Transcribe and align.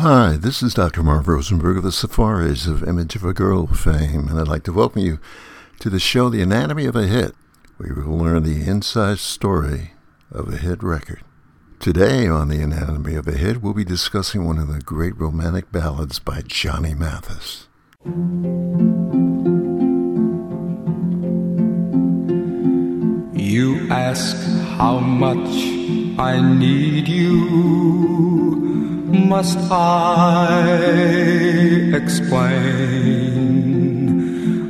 Hi, 0.00 0.36
this 0.36 0.62
is 0.62 0.74
Dr. 0.74 1.02
Marv 1.02 1.26
Rosenberg 1.26 1.78
of 1.78 1.82
the 1.82 1.90
Safaris 1.90 2.66
of 2.66 2.86
Image 2.86 3.16
of 3.16 3.24
a 3.24 3.32
Girl 3.32 3.66
fame, 3.66 4.28
and 4.28 4.38
I'd 4.38 4.46
like 4.46 4.62
to 4.64 4.72
welcome 4.74 5.00
you 5.00 5.18
to 5.78 5.88
the 5.88 5.98
show 5.98 6.28
The 6.28 6.42
Anatomy 6.42 6.84
of 6.84 6.94
a 6.94 7.06
Hit, 7.06 7.34
where 7.78 7.88
you 7.88 8.02
will 8.02 8.18
learn 8.18 8.42
the 8.42 8.68
inside 8.68 9.20
story 9.20 9.92
of 10.30 10.52
a 10.52 10.58
hit 10.58 10.82
record. 10.82 11.22
Today 11.80 12.26
on 12.28 12.50
The 12.50 12.60
Anatomy 12.60 13.14
of 13.14 13.26
a 13.26 13.32
Hit, 13.32 13.62
we'll 13.62 13.72
be 13.72 13.86
discussing 13.86 14.44
one 14.44 14.58
of 14.58 14.68
the 14.68 14.80
great 14.80 15.18
romantic 15.18 15.72
ballads 15.72 16.18
by 16.18 16.42
Johnny 16.42 16.92
Mathis. 16.92 17.66
You 23.32 23.88
ask 23.90 24.36
how 24.76 24.98
much 24.98 25.48
I 26.18 26.38
need 26.54 27.08
you 27.08 28.95
must 29.24 29.58
I 29.70 30.78
explain? 31.94 33.46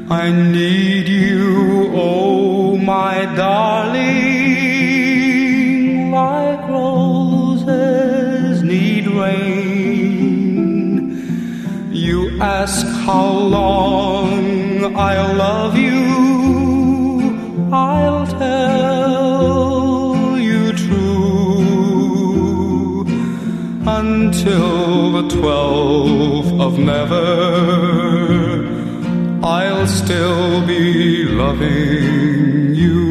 I 0.09 0.31
need 0.31 1.09
you, 1.09 1.91
oh 1.93 2.77
my 2.77 3.27
darling, 3.35 4.03
like 6.13 6.69
roses 6.69 8.63
need 8.63 9.09
rain. 9.09 11.01
You 11.91 12.41
ask 12.41 12.87
how 13.05 13.31
long 13.31 14.97
I'll 14.97 15.35
love 15.35 15.77
you, 15.77 16.07
I'll 17.73 18.27
tell 18.27 18.96
until 23.99 25.11
the 25.13 25.29
twelfth 25.35 26.53
of 26.61 26.79
never. 26.79 27.17
I'll 29.43 29.87
still 29.87 30.67
be 30.67 31.25
loving 31.25 32.75
you. 32.75 33.07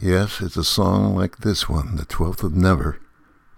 Yes, 0.00 0.40
it's 0.40 0.56
a 0.56 0.62
song 0.62 1.16
like 1.16 1.38
this 1.38 1.68
one, 1.68 1.96
The 1.96 2.04
Twelfth 2.04 2.44
of 2.44 2.54
Never, 2.54 3.00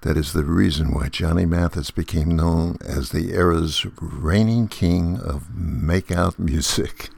that 0.01 0.17
is 0.17 0.33
the 0.33 0.45
reason 0.45 0.95
why 0.95 1.09
Johnny 1.09 1.45
Mathis 1.45 1.91
became 1.91 2.31
known 2.35 2.79
as 2.81 3.11
the 3.11 3.33
era's 3.33 3.87
reigning 4.01 4.69
king 4.69 5.19
of 5.19 5.55
make-out 5.55 6.39
music. 6.39 7.11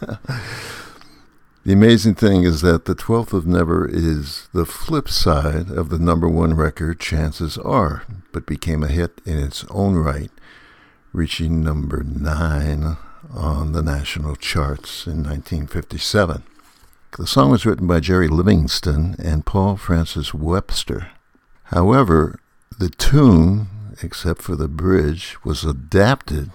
the 1.64 1.72
amazing 1.72 2.14
thing 2.14 2.44
is 2.44 2.62
that 2.62 2.86
The 2.86 2.94
Twelfth 2.94 3.32
of 3.32 3.46
Never 3.46 3.86
is 3.86 4.48
the 4.52 4.64
flip 4.64 5.08
side 5.08 5.70
of 5.70 5.90
the 5.90 5.98
number 5.98 6.28
one 6.28 6.54
record, 6.54 6.98
Chances 6.98 7.58
Are, 7.58 8.04
but 8.32 8.46
became 8.46 8.82
a 8.82 8.88
hit 8.88 9.20
in 9.26 9.38
its 9.38 9.64
own 9.70 9.96
right, 9.96 10.30
reaching 11.12 11.62
number 11.62 12.02
nine 12.02 12.96
on 13.34 13.72
the 13.72 13.82
national 13.82 14.36
charts 14.36 15.06
in 15.06 15.22
1957. 15.22 16.42
The 17.18 17.26
song 17.26 17.50
was 17.50 17.66
written 17.66 17.86
by 17.86 18.00
Jerry 18.00 18.28
Livingston 18.28 19.16
and 19.18 19.44
Paul 19.44 19.76
Francis 19.76 20.32
Webster. 20.32 21.10
However, 21.64 22.38
the 22.78 22.88
tune, 22.88 23.66
except 24.02 24.40
for 24.40 24.56
the 24.56 24.68
bridge, 24.68 25.36
was 25.44 25.64
adapted 25.64 26.50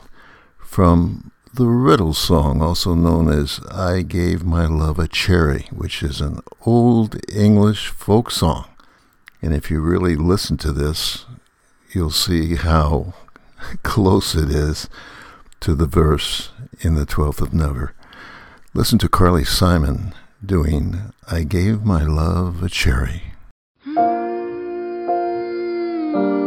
from 0.58 1.32
the 1.56 1.68
Riddle 1.68 2.14
song, 2.14 2.62
also 2.62 2.96
known 2.96 3.30
as 3.30 3.62
I 3.72 4.02
Gave 4.02 4.44
My 4.44 4.66
Love 4.66 5.00
a 5.00 5.08
Cherry, 5.08 5.68
which 5.72 6.04
is 6.04 6.20
an 6.20 6.42
old 6.66 7.16
English 7.34 7.88
folk 7.88 8.30
song. 8.30 8.66
And 9.42 9.54
if 9.54 9.72
you 9.72 9.80
really 9.80 10.18
listen 10.18 10.58
to 10.58 10.74
this, 10.74 11.26
you'll 11.94 12.12
see 12.12 12.56
how 12.56 13.14
close 13.84 14.36
it 14.36 14.50
is 14.50 14.90
to 15.62 15.76
the 15.76 15.86
verse 15.86 16.52
in 16.82 16.96
the 16.96 17.06
12th 17.06 17.40
of 17.40 17.54
Never. 17.54 17.94
Listen 18.74 19.00
to 19.00 19.08
Carly 19.08 19.46
Simon 19.46 20.14
doing 20.46 21.14
I 21.32 21.44
Gave 21.44 21.86
My 21.86 22.04
Love 22.04 22.64
a 22.64 22.70
Cherry. 22.70 23.24
Hmm. 26.16 26.45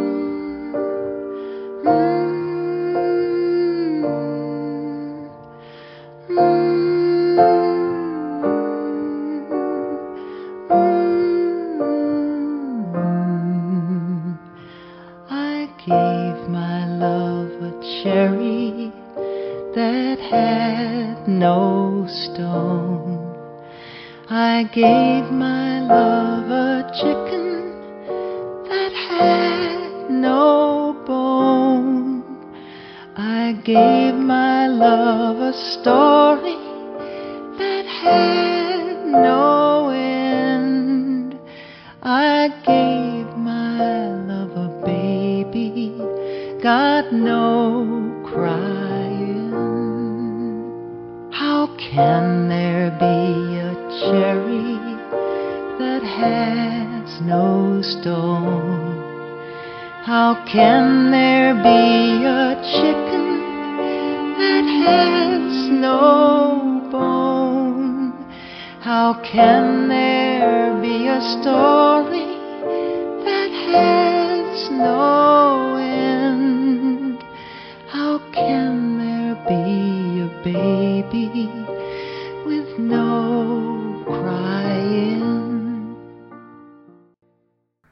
Gave 33.64 34.14
my 34.14 34.68
love 34.68 35.36
a 35.38 35.52
story 35.52 36.56
that 37.58 37.84
had 37.86 39.06
no 39.06 39.90
end. 39.90 41.38
I 42.02 42.48
gave 42.64 43.36
my 43.36 44.10
love 44.30 44.52
a 44.56 44.68
baby, 44.84 45.96
got 46.62 47.12
no 47.12 48.22
crying. 48.30 49.50
How 51.32 51.66
can 51.78 52.48
there 52.48 52.90
be 52.98 53.58
a 53.58 53.74
cherry 54.00 54.78
that 55.78 56.02
has 56.02 57.20
no 57.22 57.80
stone? 57.82 58.98
How 60.04 60.42
can 60.50 61.10
there 61.10 61.54
be 61.54 62.24
a 62.24 62.47
How 69.08 69.14
can 69.22 69.88
there 69.88 70.78
be 70.82 71.06
a 71.06 71.22
story 71.22 72.28
that 73.24 73.50
has 73.72 74.70
no 74.70 75.76
end? 75.76 77.24
How 77.86 78.18
can 78.32 78.98
there 78.98 79.34
be 79.48 80.20
a 80.20 80.42
baby 80.44 81.48
with 82.44 82.78
no 82.78 84.04
crying? 84.04 85.96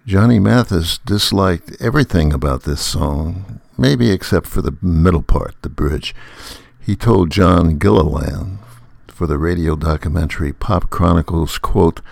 Johnny 0.06 0.38
Mathis 0.38 0.98
disliked 0.98 1.80
everything 1.80 2.34
about 2.34 2.64
this 2.64 2.82
song, 2.82 3.62
maybe 3.78 4.10
except 4.10 4.46
for 4.46 4.60
the 4.60 4.76
middle 4.82 5.22
part, 5.22 5.54
the 5.62 5.70
bridge. 5.70 6.14
He 6.78 6.94
told 6.94 7.30
John 7.30 7.78
Gilliland 7.78 8.58
for 9.16 9.26
the 9.26 9.38
radio 9.38 9.76
documentary 9.76 10.52
Pop 10.52 10.90
Chronicles, 10.90 11.56
quote, 11.56 12.02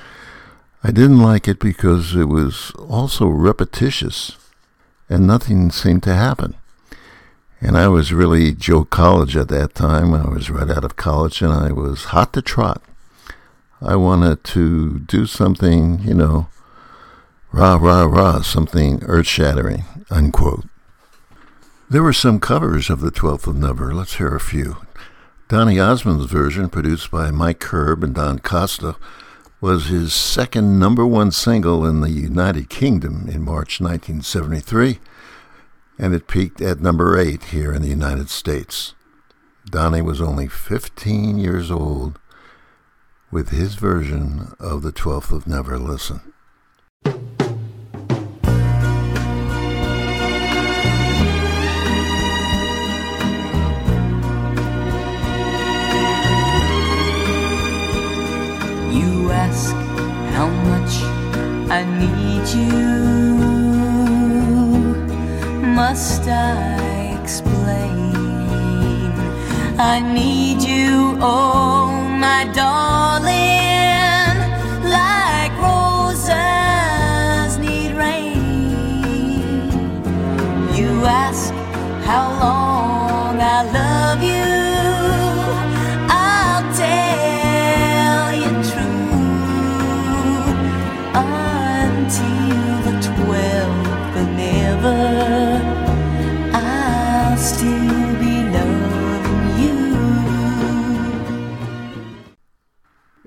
I 0.83 0.91
didn't 0.91 1.21
like 1.21 1.47
it 1.47 1.59
because 1.59 2.17
it 2.17 2.25
was 2.25 2.71
also 2.79 3.27
repetitious 3.27 4.39
and 5.11 5.27
nothing 5.27 5.71
seemed 5.71 6.03
to 6.05 6.15
happen. 6.15 6.55
And 7.61 7.77
I 7.77 7.89
was 7.89 8.15
really 8.15 8.53
Joe 8.53 8.87
College 8.87 9.37
at 9.37 9.49
that 9.49 9.75
time. 9.75 10.15
I 10.15 10.27
was 10.27 10.49
right 10.49 10.71
out 10.71 10.83
of 10.83 10.97
college 10.97 11.43
and 11.43 11.53
I 11.53 11.73
was 11.73 12.05
hot 12.05 12.33
to 12.33 12.41
trot. 12.41 12.83
I 13.83 13.97
wanted 13.97 14.43
to 14.45 15.01
do 15.01 15.27
something, 15.27 16.01
you 16.05 16.15
know, 16.15 16.49
rah, 17.53 17.77
rah, 17.77 18.05
rah, 18.05 18.41
something 18.41 19.03
earth 19.03 19.27
shattering, 19.27 19.85
unquote. 20.11 20.65
There 21.91 22.03
were 22.03 22.15
some 22.15 22.41
covers 22.41 22.89
of 22.89 23.03
The 23.03 23.11
Twelfth 23.11 23.47
of 23.47 23.57
Never. 23.57 23.93
Let's 23.93 24.17
hear 24.17 24.35
a 24.35 24.41
few. 24.41 24.79
Donny 25.55 25.79
Osmond's 25.79 26.27
version, 26.27 26.69
produced 26.69 27.13
by 27.13 27.31
Mike 27.31 27.61
Curb 27.61 28.03
and 28.03 28.13
Don 28.13 28.41
Costa, 28.41 28.97
was 29.61 29.87
his 29.87 30.13
second 30.13 30.81
number 30.81 31.07
one 31.07 31.31
single 31.31 31.87
in 31.87 32.01
the 32.01 32.11
United 32.11 32.69
Kingdom 32.69 33.29
in 33.29 33.41
March 33.41 33.81
1973, 33.81 34.99
and 35.97 36.13
it 36.13 36.27
peaked 36.27 36.61
at 36.61 36.81
number 36.81 37.17
eight 37.17 37.45
here 37.45 37.73
in 37.73 37.83
the 37.83 37.89
United 37.89 38.31
States. 38.31 38.95
Donny 39.65 40.03
was 40.03 40.21
only 40.21 40.49
15 40.49 41.39
years 41.39 41.71
old 41.71 42.19
with 43.31 43.51
his 43.51 43.77
version 43.77 44.57
of 44.59 44.83
The 44.83 44.91
Twelfth 44.91 45.31
of 45.31 45.47
Never. 45.47 45.79
Listen. 45.79 46.34
Must 65.95 66.27
I 66.27 67.17
explain? 67.23 68.11
I 69.79 70.01
need 70.01 70.61
you, 70.61 71.17
oh 71.21 71.54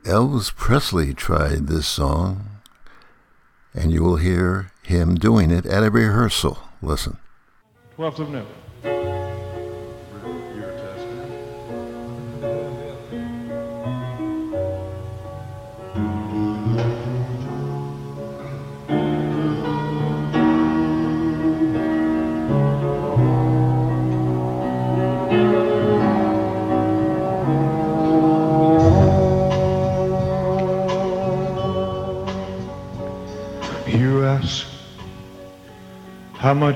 Elvis 0.08 0.56
Presley 0.56 1.14
tried 1.14 1.68
this 1.68 1.86
song, 1.86 2.62
and 3.74 3.92
you 3.92 4.02
will 4.02 4.16
hear 4.16 4.72
him 4.82 5.16
doing 5.16 5.52
it 5.52 5.66
at 5.66 5.84
a 5.84 5.92
rehearsal. 5.92 6.60
Listen. 6.82 7.18
12th 7.98 8.20
of 8.20 8.30
November. 8.30 8.67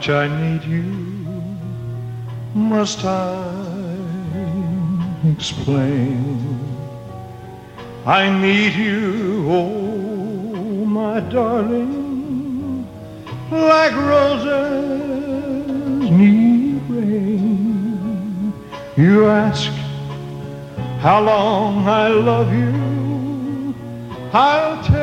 Much 0.01 0.09
I 0.09 0.27
need 0.41 0.63
you. 0.63 0.83
Must 2.55 3.05
I 3.05 3.45
explain? 5.31 6.57
I 8.07 8.27
need 8.41 8.73
you, 8.73 9.45
oh 9.47 10.85
my 10.85 11.19
darling, 11.19 12.87
like 13.51 13.93
roses 13.93 14.49
need 16.09 16.81
rain. 16.89 18.53
You 18.97 19.27
ask 19.27 19.71
how 20.99 21.21
long 21.21 21.87
I 21.87 22.07
love 22.07 22.51
you. 22.51 23.75
I'll 24.33 24.83
tell 24.83 25.00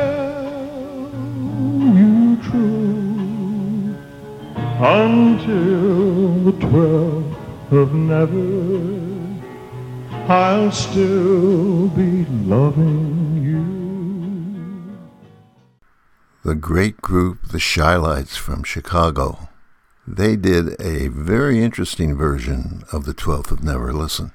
until 4.79 6.35
the 6.45 6.53
twelfth 6.53 7.73
of 7.73 7.93
never. 7.93 9.09
I'll 10.31 10.71
still 10.71 11.89
be 11.89 12.25
loving 12.45 13.43
you. 13.43 13.79
The 16.45 16.55
great 16.55 17.01
group, 17.01 17.49
the 17.49 17.59
Chi-Lites 17.59 18.37
from 18.37 18.63
Chicago. 18.63 19.49
They 20.07 20.35
did 20.35 20.79
a 20.81 21.09
very 21.09 21.61
interesting 21.61 22.15
version 22.15 22.83
of 22.93 23.05
the 23.05 23.13
12th 23.13 23.51
of 23.51 23.63
Never 23.63 23.91
Listen. 23.91 24.31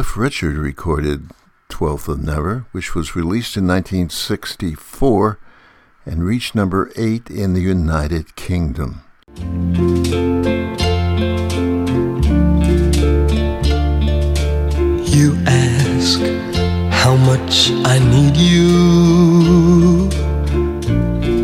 Cliff 0.00 0.16
Richard 0.16 0.56
recorded 0.56 1.30
12th 1.68 2.08
of 2.08 2.24
Never, 2.24 2.64
which 2.72 2.94
was 2.94 3.14
released 3.14 3.58
in 3.58 3.66
1964 3.66 5.38
and 6.06 6.24
reached 6.24 6.54
number 6.54 6.90
8 6.96 7.28
in 7.28 7.52
the 7.52 7.60
United 7.60 8.34
Kingdom. 8.34 9.02
You 15.04 15.36
ask 15.44 16.18
how 16.90 17.16
much 17.16 17.70
I 17.84 17.98
need 17.98 18.38
you. 18.38 20.08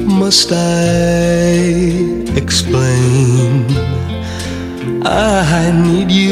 Must 0.08 0.50
I 0.50 1.58
explain? 2.34 3.66
I 5.04 5.70
need 5.72 6.10
you, 6.10 6.25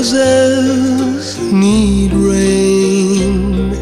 roses 0.00 1.38
need 1.52 2.10
rain. 2.14 3.74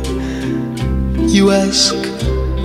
You 1.28 1.52
ask 1.52 1.94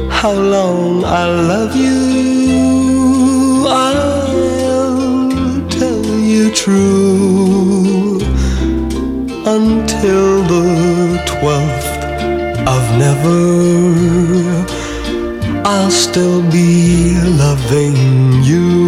how 0.10 0.32
long 0.34 1.06
I 1.06 1.26
love 1.52 1.76
you. 1.76 3.66
I'll 3.68 5.30
tell 5.70 6.04
you 6.32 6.52
true 6.52 8.20
until 9.46 10.44
the 10.54 11.22
twelfth 11.34 11.94
of 12.76 12.84
never. 13.04 13.44
I'll 15.64 15.92
still 15.92 16.42
be 16.50 17.14
loving 17.44 18.44
you. 18.44 18.83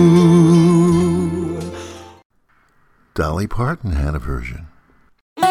Dolly 3.16 3.48
Parton 3.48 3.94
had 3.94 4.14
a 4.14 4.20
version. 4.20 4.68
You 5.38 5.48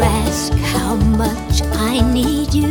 ask 0.00 0.54
how 0.54 0.96
much 0.96 1.60
I 1.74 2.00
need 2.14 2.54
you. 2.54 2.70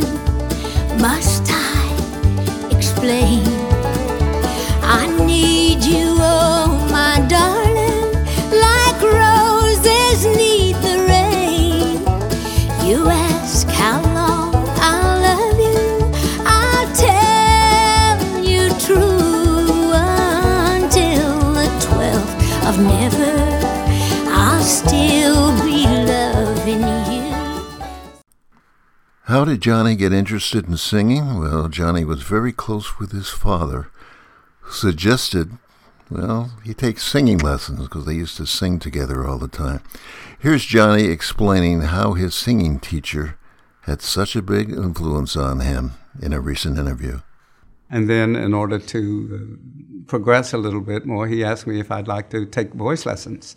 Must 1.00 1.44
I 1.52 2.68
explain? 2.72 3.55
How 29.46 29.52
did 29.52 29.62
Johnny 29.62 29.96
get 29.96 30.12
interested 30.12 30.68
in 30.68 30.76
singing? 30.76 31.40
Well, 31.40 31.68
Johnny 31.68 32.04
was 32.04 32.24
very 32.24 32.52
close 32.52 32.98
with 32.98 33.12
his 33.12 33.30
father, 33.30 33.92
who 34.62 34.72
suggested 34.72 35.60
Well, 36.10 36.54
he 36.64 36.74
takes 36.74 37.04
singing 37.04 37.38
lessons 37.38 37.82
because 37.82 38.06
they 38.06 38.16
used 38.16 38.38
to 38.38 38.48
sing 38.48 38.80
together 38.80 39.24
all 39.24 39.38
the 39.38 39.48
time. 39.48 39.84
Here's 40.40 40.66
Johnny 40.66 41.04
explaining 41.04 41.82
how 41.82 42.14
his 42.14 42.34
singing 42.34 42.80
teacher 42.80 43.38
had 43.82 44.02
such 44.02 44.36
a 44.36 44.42
big 44.42 44.72
influence 44.72 45.38
on 45.38 45.60
him 45.60 45.92
in 46.20 46.34
a 46.34 46.42
recent 46.42 46.80
interview. 46.80 47.20
And 47.88 48.10
then, 48.10 48.36
in 48.36 48.52
order 48.52 48.80
to 48.80 48.98
uh, 49.32 50.08
progress 50.08 50.54
a 50.54 50.58
little 50.58 50.82
bit 50.82 51.06
more, 51.06 51.28
he 51.28 51.44
asked 51.44 51.68
me 51.68 51.80
if 51.80 51.92
I'd 51.92 52.08
like 52.08 52.32
to 52.32 52.48
take 52.48 52.74
voice 52.74 53.06
lessons. 53.06 53.56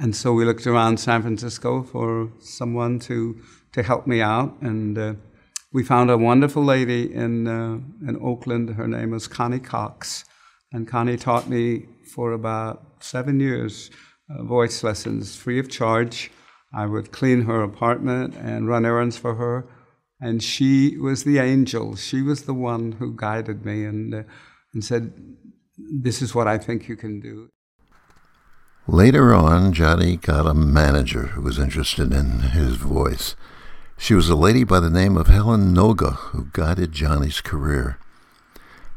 And 0.00 0.14
so 0.14 0.32
we 0.32 0.44
looked 0.44 0.66
around 0.66 1.00
San 1.00 1.22
Francisco 1.22 1.82
for 1.82 2.30
someone 2.38 3.00
to, 3.00 3.42
to 3.72 3.82
help 3.82 4.06
me 4.06 4.20
out. 4.20 4.56
And 4.60 4.96
uh, 4.96 5.14
we 5.72 5.82
found 5.82 6.08
a 6.08 6.16
wonderful 6.16 6.64
lady 6.64 7.12
in, 7.12 7.48
uh, 7.48 7.80
in 8.06 8.16
Oakland. 8.22 8.70
Her 8.70 8.86
name 8.86 9.10
was 9.10 9.26
Connie 9.26 9.58
Cox. 9.58 10.24
And 10.72 10.86
Connie 10.86 11.16
taught 11.16 11.48
me 11.48 11.86
for 12.14 12.32
about 12.32 13.02
seven 13.02 13.40
years 13.40 13.90
uh, 14.30 14.44
voice 14.44 14.84
lessons 14.84 15.34
free 15.34 15.58
of 15.58 15.68
charge. 15.68 16.30
I 16.72 16.86
would 16.86 17.10
clean 17.10 17.42
her 17.42 17.62
apartment 17.62 18.36
and 18.36 18.68
run 18.68 18.86
errands 18.86 19.16
for 19.16 19.34
her. 19.34 19.66
And 20.20 20.42
she 20.42 20.96
was 20.96 21.24
the 21.24 21.38
angel. 21.38 21.96
She 21.96 22.22
was 22.22 22.42
the 22.42 22.54
one 22.54 22.92
who 22.92 23.16
guided 23.16 23.64
me 23.64 23.84
and, 23.84 24.14
uh, 24.14 24.22
and 24.72 24.84
said, 24.84 25.12
This 25.76 26.22
is 26.22 26.36
what 26.36 26.46
I 26.46 26.56
think 26.56 26.88
you 26.88 26.96
can 26.96 27.18
do. 27.18 27.48
Later 28.90 29.34
on, 29.34 29.74
Johnny 29.74 30.16
got 30.16 30.46
a 30.46 30.54
manager 30.54 31.26
who 31.26 31.42
was 31.42 31.58
interested 31.58 32.10
in 32.10 32.40
his 32.40 32.76
voice. 32.76 33.36
She 33.98 34.14
was 34.14 34.30
a 34.30 34.34
lady 34.34 34.64
by 34.64 34.80
the 34.80 34.88
name 34.88 35.18
of 35.18 35.26
Helen 35.26 35.74
Noga 35.74 36.12
who 36.12 36.48
guided 36.54 36.92
Johnny's 36.92 37.42
career. 37.42 37.98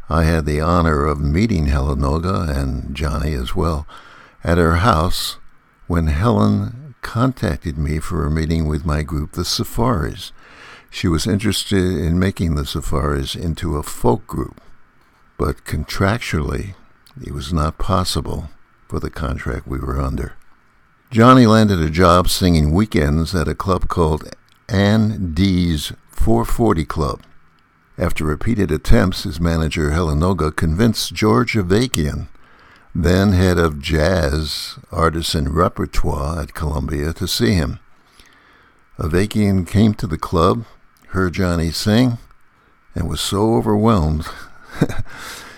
I 0.07 0.23
had 0.23 0.45
the 0.45 0.61
honor 0.61 1.03
of 1.03 1.19
meeting 1.19 1.65
Helen 1.65 1.99
Noga 1.99 2.47
and 2.47 2.95
Johnny 2.95 3.33
as 3.33 3.53
well 3.53 3.85
at 4.45 4.57
her 4.57 4.77
house 4.77 5.39
when 5.87 6.07
Helen 6.07 6.95
contacted 7.01 7.77
me 7.77 7.99
for 7.99 8.25
a 8.25 8.31
meeting 8.31 8.69
with 8.69 8.85
my 8.85 9.03
group, 9.03 9.33
the 9.33 9.43
Safaris. 9.43 10.31
She 10.89 11.09
was 11.09 11.27
interested 11.27 11.83
in 11.83 12.17
making 12.17 12.55
the 12.55 12.65
Safaris 12.65 13.35
into 13.35 13.75
a 13.75 13.83
folk 13.83 14.25
group, 14.25 14.61
but 15.37 15.65
contractually 15.65 16.75
it 17.21 17.33
was 17.33 17.51
not 17.51 17.77
possible 17.77 18.51
for 18.91 18.99
the 18.99 19.09
contract 19.09 19.65
we 19.65 19.79
were 19.79 20.01
under. 20.01 20.33
Johnny 21.11 21.45
landed 21.45 21.79
a 21.79 21.89
job 21.89 22.27
singing 22.27 22.73
weekends 22.73 23.33
at 23.33 23.47
a 23.47 23.55
club 23.55 23.87
called 23.87 24.29
Ann 24.67 25.33
Dee's 25.33 25.93
440 26.09 26.83
Club. 26.83 27.21
After 27.97 28.25
repeated 28.25 28.69
attempts, 28.69 29.23
his 29.23 29.39
manager 29.39 29.91
Helen 29.91 30.19
Noga 30.19 30.53
convinced 30.53 31.13
George 31.13 31.53
Avakian, 31.53 32.27
then 32.93 33.31
head 33.31 33.57
of 33.57 33.81
jazz 33.81 34.77
artists 34.91 35.35
and 35.35 35.55
repertoire 35.55 36.41
at 36.41 36.53
Columbia, 36.53 37.13
to 37.13 37.29
see 37.29 37.53
him. 37.53 37.79
Avakian 38.99 39.65
came 39.65 39.93
to 39.93 40.05
the 40.05 40.17
club, 40.17 40.65
heard 41.11 41.35
Johnny 41.35 41.71
sing, 41.71 42.17
and 42.93 43.07
was 43.07 43.21
so 43.21 43.55
overwhelmed 43.55 44.27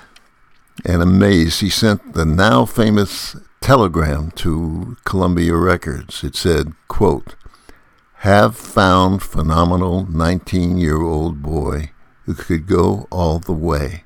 and 0.86 1.02
amazed 1.02 1.62
he 1.62 1.70
sent 1.70 2.14
the 2.14 2.26
now 2.26 2.66
famous 2.66 3.36
telegram 3.62 4.32
to 4.32 4.98
Columbia 5.06 5.56
Records. 5.56 6.24
It 6.24 6.36
said, 6.36 6.74
quote, 6.88 7.36
have 8.18 8.56
found 8.56 9.22
phenomenal 9.22 10.06
19-year-old 10.06 11.42
boy 11.42 11.92
who 12.26 12.34
could 12.34 12.68
go 12.68 13.08
all 13.12 13.40
the 13.40 13.54
way. 13.54 14.04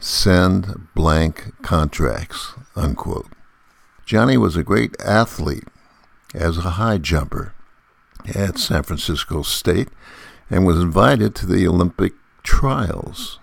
Send 0.00 0.88
blank 0.94 1.52
contracts, 1.62 2.54
unquote. 2.74 3.30
Johnny 4.04 4.36
was 4.36 4.56
a 4.56 4.64
great 4.64 5.00
athlete 5.00 5.68
as 6.34 6.58
a 6.58 6.70
high 6.70 6.98
jumper 6.98 7.54
at 8.34 8.58
San 8.58 8.82
Francisco 8.82 9.42
State 9.42 9.88
and 10.50 10.66
was 10.66 10.80
invited 10.80 11.34
to 11.36 11.46
the 11.46 11.66
Olympic 11.66 12.14
trials. 12.42 13.38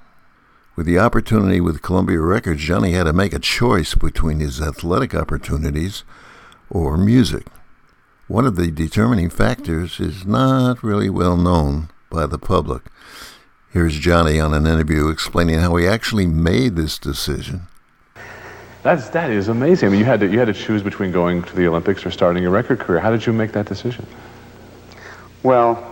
With 0.79 0.85
the 0.85 0.97
opportunity 0.97 1.59
with 1.59 1.81
Columbia 1.81 2.21
Records, 2.21 2.61
Johnny 2.61 2.93
had 2.93 3.03
to 3.03 3.11
make 3.11 3.33
a 3.33 3.39
choice 3.39 3.95
between 3.95 4.39
his 4.39 4.61
athletic 4.61 5.13
opportunities 5.13 6.05
or 6.69 6.95
music. 6.95 7.47
One 8.29 8.45
of 8.45 8.55
the 8.55 8.71
determining 8.71 9.29
factors 9.29 9.99
is 9.99 10.25
not 10.25 10.81
really 10.81 11.09
well 11.09 11.35
known 11.35 11.89
by 12.09 12.27
the 12.27 12.37
public. 12.37 12.83
Here's 13.73 13.99
Johnny 13.99 14.39
on 14.39 14.53
an 14.53 14.65
interview 14.65 15.09
explaining 15.09 15.59
how 15.59 15.75
he 15.75 15.85
actually 15.85 16.27
made 16.27 16.77
this 16.77 16.97
decision. 16.97 17.63
That's 18.81 19.09
that 19.09 19.31
is 19.31 19.49
amazing. 19.49 19.89
I 19.89 19.91
mean, 19.91 19.99
you 19.99 20.05
had 20.05 20.21
to 20.21 20.27
you 20.27 20.39
had 20.39 20.47
to 20.47 20.53
choose 20.53 20.81
between 20.81 21.11
going 21.11 21.43
to 21.43 21.55
the 21.57 21.67
Olympics 21.67 22.05
or 22.05 22.11
starting 22.11 22.45
a 22.45 22.49
record 22.49 22.79
career. 22.79 23.01
How 23.01 23.11
did 23.11 23.25
you 23.25 23.33
make 23.33 23.51
that 23.51 23.65
decision? 23.65 24.07
Well, 25.43 25.85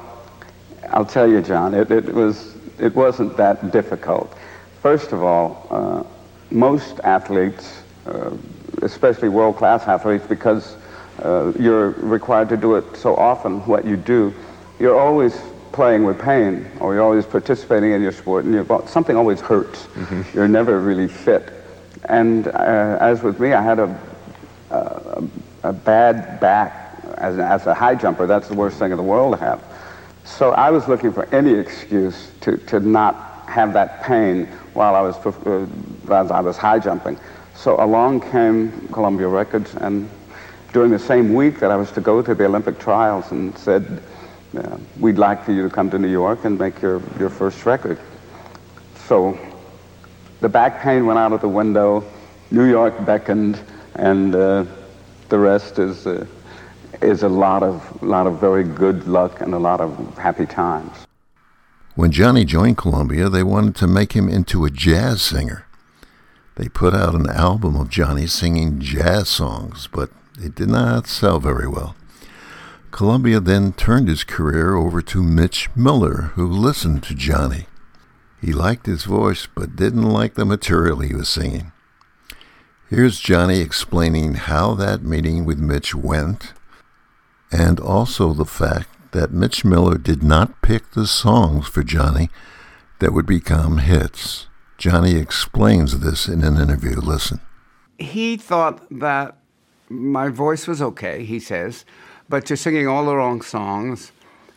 I'll 0.92 1.04
tell 1.04 1.30
you, 1.30 1.42
John, 1.42 1.74
it, 1.74 1.92
it 1.92 2.14
was 2.14 2.56
it 2.80 2.96
wasn't 2.96 3.36
that 3.36 3.72
difficult. 3.72 4.37
First 4.82 5.12
of 5.12 5.24
all, 5.24 5.68
uh, 5.70 6.04
most 6.52 7.00
athletes, 7.02 7.82
uh, 8.06 8.32
especially 8.82 9.30
world-class 9.30 9.88
athletes, 9.88 10.26
because 10.28 10.76
uh, 11.24 11.52
you're 11.60 11.90
required 11.92 12.50
to 12.50 12.58
do 12.58 12.76
it 12.76 12.96
so 12.96 13.16
often, 13.16 13.66
what 13.66 13.86
you 13.86 13.98
do, 13.98 14.34
you're 14.80 15.00
always 15.00 15.40
playing 15.72 16.06
with 16.06 16.20
pain, 16.20 16.66
or 16.80 16.94
you're 16.94 17.04
always 17.04 17.26
participating 17.26 17.92
in 17.92 18.02
your 18.02 18.12
sport, 18.12 18.46
and 18.46 18.54
you're, 18.54 18.88
something 18.88 19.16
always 19.16 19.42
hurts. 19.42 19.88
You're 20.34 20.48
never 20.48 20.80
really 20.80 21.08
fit. 21.08 21.54
And 22.06 22.48
uh, 22.48 22.98
as 23.02 23.24
with 23.24 23.40
me, 23.40 23.54
I 23.54 23.62
had 23.62 23.80
a, 23.80 24.00
a, 24.70 25.24
a 25.64 25.74
bad 25.74 26.40
back 26.40 26.96
as, 27.18 27.38
as 27.40 27.66
a 27.66 27.74
high 27.74 27.96
jumper. 27.96 28.28
That's 28.28 28.48
the 28.48 28.54
worst 28.56 28.78
thing 28.78 28.92
in 28.92 28.98
the 28.98 29.04
world 29.04 29.34
to 29.38 29.44
have. 29.44 29.64
So 30.24 30.52
I 30.52 30.72
was 30.72 30.88
looking 30.88 31.12
for 31.12 31.26
any 31.34 31.54
excuse 31.54 32.32
to, 32.42 32.58
to 32.58 32.80
not 32.80 33.27
have 33.58 33.74
that 33.74 34.04
pain 34.04 34.46
while 34.76 34.94
I 34.94 35.02
was, 35.02 35.16
uh, 35.26 35.66
as 36.14 36.30
I 36.30 36.42
was 36.42 36.58
high 36.58 36.78
jumping. 36.78 37.18
So 37.56 37.84
along 37.84 38.22
came 38.30 38.88
Columbia 38.94 39.28
Records, 39.28 39.74
and 39.76 40.08
during 40.74 40.92
the 40.92 41.00
same 41.00 41.34
week 41.34 41.60
that 41.62 41.72
I 41.72 41.76
was 41.76 41.92
to 41.94 42.02
go 42.02 42.22
to 42.22 42.36
the 42.36 42.46
Olympic 42.46 42.78
trials, 42.78 43.32
and 43.32 43.58
said, 43.58 43.84
uh, 44.56 44.78
"We'd 45.00 45.18
like 45.18 45.44
for 45.44 45.54
you 45.54 45.64
to 45.64 45.74
come 45.74 45.90
to 45.90 45.98
New 45.98 46.12
York 46.24 46.46
and 46.46 46.60
make 46.60 46.82
your, 46.84 47.02
your 47.18 47.32
first 47.32 47.66
record." 47.66 47.98
So 49.08 49.36
the 50.40 50.50
back 50.50 50.82
pain 50.84 51.08
went 51.08 51.18
out 51.18 51.34
of 51.34 51.42
the 51.42 51.50
window. 51.50 52.04
New 52.52 52.70
York 52.70 52.94
beckoned, 53.06 53.60
and 53.96 54.36
uh, 54.36 54.66
the 55.30 55.40
rest 55.40 55.80
is 55.80 56.06
uh, 56.06 56.28
is 57.02 57.24
a 57.24 57.30
lot 57.46 57.64
of 57.64 58.04
lot 58.04 58.28
of 58.28 58.40
very 58.40 58.64
good 58.64 59.08
luck 59.08 59.42
and 59.42 59.56
a 59.56 59.60
lot 59.70 59.82
of 59.82 59.92
happy 60.18 60.46
times. 60.46 61.07
When 61.98 62.12
Johnny 62.12 62.46
joined 62.46 62.78
Columbia, 62.78 63.28
they 63.28 63.42
wanted 63.42 63.76
to 63.78 63.88
make 63.88 64.12
him 64.12 64.30
into 64.30 64.66
a 64.66 64.70
jazz 64.70 65.20
singer. 65.20 65.66
They 66.54 66.70
put 66.70 66.94
out 66.94 67.16
an 67.16 67.28
album 67.28 67.76
of 67.76 67.90
Johnny 67.90 68.28
singing 68.28 68.80
jazz 68.80 69.30
songs, 69.30 69.90
but 69.92 70.12
it 70.40 70.54
did 70.54 70.70
not 70.70 71.08
sell 71.08 71.40
very 71.40 71.68
well. 71.68 71.96
Columbia 72.92 73.40
then 73.40 73.74
turned 73.74 74.10
his 74.10 74.24
career 74.24 74.76
over 74.76 75.02
to 75.02 75.24
Mitch 75.24 75.70
Miller, 75.76 76.34
who 76.36 76.48
listened 76.48 77.02
to 77.02 77.16
Johnny. 77.16 77.66
He 78.40 78.54
liked 78.54 78.86
his 78.86 79.06
voice, 79.06 79.48
but 79.48 79.76
didn't 79.76 80.04
like 80.04 80.36
the 80.36 80.46
material 80.46 81.00
he 81.00 81.16
was 81.16 81.28
singing. 81.28 81.72
Here's 82.92 83.20
Johnny 83.20 83.60
explaining 83.60 84.36
how 84.36 84.76
that 84.76 85.02
meeting 85.02 85.46
with 85.46 85.58
Mitch 85.58 85.96
went, 85.96 86.54
and 87.52 87.80
also 87.80 88.34
the 88.34 88.46
fact 88.46 88.88
that 89.18 89.32
Mitch 89.32 89.66
Miller 89.66 89.98
did 89.98 90.22
not 90.22 90.62
pick 90.62 90.92
the 90.92 91.08
songs 91.08 91.68
for 91.68 91.82
Johnny 91.82 92.30
that 93.00 93.14
would 93.14 93.26
become 93.26 93.80
hits. 93.80 94.46
Johnny 94.78 95.16
explains 95.16 96.00
this 96.02 96.28
in 96.28 96.44
an 96.44 96.58
interview. 96.58 97.00
Listen. 97.00 97.42
He 97.98 98.38
thought 98.38 98.88
that 98.92 99.38
my 99.90 100.30
voice 100.30 100.68
was 100.68 100.84
okay, 100.84 101.26
he 101.26 101.40
says, 101.40 101.84
but 102.30 102.48
you're 102.48 102.58
singing 102.58 102.88
all 102.88 103.06
the 103.06 103.16
wrong 103.16 103.42
songs 103.42 104.12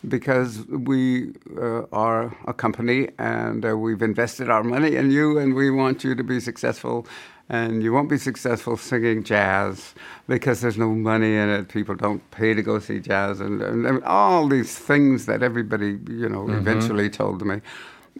because 0.07 0.67
we 0.67 1.33
uh, 1.57 1.81
are 1.91 2.37
a 2.45 2.53
company 2.53 3.09
and 3.17 3.65
uh, 3.65 3.75
we've 3.75 4.03
invested 4.03 4.47
our 4.47 4.63
money 4.63 4.95
in 4.95 5.09
you 5.09 5.39
and 5.39 5.55
we 5.55 5.71
want 5.71 6.03
you 6.03 6.13
to 6.13 6.23
be 6.23 6.39
successful 6.39 7.07
and 7.51 7.83
you 7.83 7.91
won't 7.91 8.09
be 8.09 8.17
successful 8.17 8.77
singing 8.77 9.23
jazz 9.23 9.93
because 10.25 10.61
there's 10.61 10.77
no 10.77 10.95
money 10.95 11.35
in 11.35 11.49
it. 11.49 11.67
People 11.67 11.95
don't 11.95 12.21
pay 12.31 12.53
to 12.53 12.61
go 12.61 12.79
see 12.79 13.01
jazz, 13.01 13.41
and, 13.41 13.61
and, 13.61 13.85
and 13.85 14.01
all 14.05 14.47
these 14.47 14.79
things 14.79 15.25
that 15.25 15.43
everybody, 15.43 15.99
you 16.07 16.29
know, 16.29 16.49
eventually 16.49 17.09
told 17.09 17.45
me. 17.45 17.59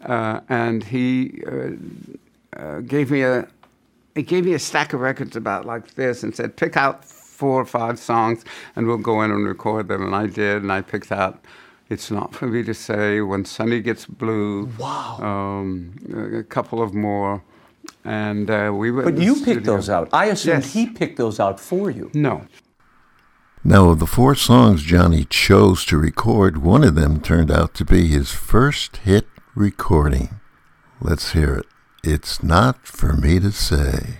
Uh, 0.04 0.42
and 0.50 0.84
he 0.84 1.42
uh, 1.48 2.60
uh, 2.60 2.82
gave 2.82 3.10
me 3.10 3.22
a 3.22 3.48
he 4.16 4.24
gave 4.24 4.44
me 4.44 4.54
a 4.54 4.60
stack 4.60 4.92
of 4.92 5.00
records 5.00 5.38
about 5.38 5.66
like 5.66 5.96
this 5.96 6.24
and 6.24 6.36
said, 6.36 6.58
pick 6.58 6.76
out 6.76 7.06
four 7.06 7.62
or 7.62 7.66
five 7.66 7.98
songs 7.98 8.44
and 8.76 8.86
we'll 8.86 8.98
go 8.98 9.22
in 9.22 9.32
and 9.32 9.48
record 9.48 9.88
them. 9.88 10.04
And 10.04 10.14
I 10.14 10.28
did, 10.28 10.62
and 10.62 10.72
I 10.72 10.82
picked 10.82 11.12
out. 11.12 11.42
It's 11.90 12.12
not 12.12 12.34
for 12.34 12.48
me 12.48 12.64
to 12.64 12.74
say 12.74 13.22
when 13.22 13.46
Sunny 13.46 13.80
gets 13.80 14.06
blue. 14.06 14.70
Wow. 14.78 15.20
Um, 15.22 16.38
a 16.38 16.44
couple 16.44 16.82
of 16.82 16.94
more 16.94 17.42
and 18.04 18.50
uh, 18.50 18.72
we 18.74 18.92
were. 18.92 19.04
But 19.04 19.14
in 19.14 19.20
the 19.20 19.26
you 19.26 19.44
picked 19.44 19.66
those 19.66 19.90
out. 19.90 20.10
I 20.14 20.26
assumed 20.26 20.64
Yes. 20.64 20.74
he 20.74 20.88
picked 20.88 21.18
those 21.18 21.40
out 21.40 21.60
for 21.60 21.90
you. 21.90 22.10
No. 22.14 22.46
Now, 23.64 23.90
of 23.90 24.00
the 24.00 24.08
four 24.08 24.34
songs 24.34 24.82
Johnny 24.82 25.26
chose 25.26 25.86
to 25.86 25.98
record, 25.98 26.58
one 26.58 26.84
of 26.84 26.96
them 26.96 27.22
turned 27.22 27.52
out 27.52 27.76
to 27.76 27.86
be 27.86 28.08
his 28.08 28.32
first 28.32 28.98
hit 28.98 29.28
recording. 29.54 30.40
Let's 31.00 31.34
hear 31.34 31.56
it. 31.56 31.66
It's 32.04 32.42
not 32.42 32.88
for 32.88 33.14
me 33.14 33.40
to 33.40 33.52
say. 33.52 34.18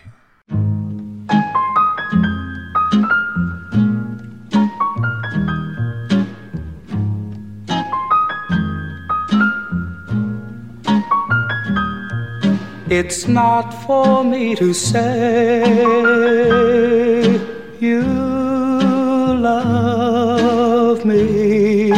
It's 12.94 13.26
not 13.26 13.72
for 13.86 14.22
me 14.22 14.54
to 14.56 14.74
say 14.74 15.62
you 17.80 18.04
love 19.50 21.06
me. 21.06 21.94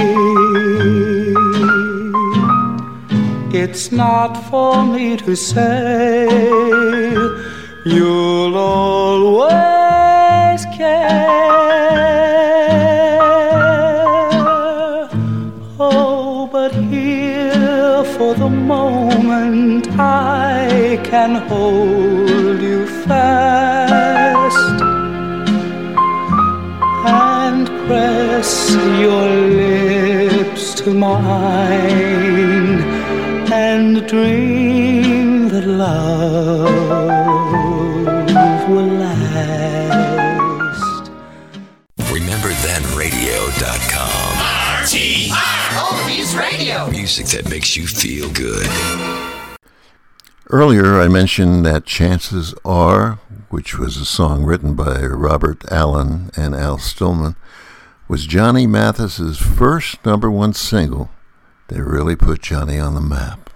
It's 3.52 3.92
not 3.92 4.36
for 4.52 4.86
me 4.86 5.18
to 5.18 5.36
say 5.36 6.28
you'll 7.88 8.56
always 8.56 9.54
care. 10.78 11.40
Oh, 15.80 16.48
but 16.52 16.72
here 16.76 18.04
for 18.16 18.36
the 18.36 18.50
moment 18.50 19.88
I 20.00 20.43
can 20.98 21.36
hold 21.48 22.62
you 22.62 22.86
fast 23.06 24.82
and 27.06 27.68
press 27.88 28.72
your 29.00 29.28
lips 29.30 30.74
to 30.76 30.94
mine 30.94 32.82
and 33.52 34.06
dream 34.08 35.50
that 35.50 35.66
love 35.66 36.70
will 38.70 38.86
last. 38.86 39.12
RememberThenRadio.com. 41.98 44.34
RTR 44.84 45.70
Oldies 45.86 46.36
Radio. 46.38 46.88
Music 46.92 47.26
that 47.28 47.50
makes 47.50 47.76
you 47.76 47.88
feel 47.88 48.30
good. 48.32 48.68
Earlier, 50.54 51.02
I 51.02 51.08
mentioned 51.08 51.66
that 51.66 51.84
Chances 51.84 52.54
Are, 52.64 53.14
which 53.50 53.80
was 53.80 53.98
a 53.98 54.06
song 54.06 54.44
written 54.44 54.76
by 54.76 55.04
Robert 55.04 55.64
Allen 55.72 56.30
and 56.38 56.54
Al 56.54 56.78
Stillman, 56.78 57.36
was 58.08 58.28
Johnny 58.28 58.68
Mathis's 58.68 59.40
first 59.40 60.06
number 60.06 60.30
one 60.30 60.54
single 60.54 61.10
that 61.70 61.84
really 61.84 62.16
put 62.16 62.44
Johnny 62.44 62.78
on 62.78 62.94
the 62.94 63.02
map. 63.02 63.50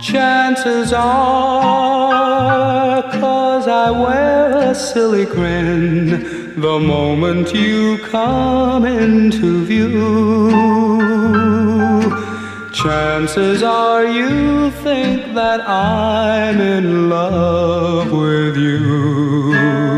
Chances 0.00 0.92
are, 0.92 3.02
cause 3.02 3.66
I 3.66 3.90
a 3.90 4.37
silly 4.78 5.24
grin 5.24 6.60
the 6.60 6.78
moment 6.78 7.52
you 7.52 7.98
come 7.98 8.84
into 8.86 9.64
view. 9.64 10.50
Chances 12.72 13.64
are 13.64 14.06
you 14.06 14.70
think 14.70 15.34
that 15.34 15.68
I'm 15.68 16.60
in 16.60 17.08
love 17.08 18.12
with 18.12 18.56
you. 18.56 19.88